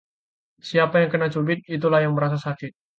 [0.69, 2.71] Siapa yang kena cubit, itulah yang merasa sakit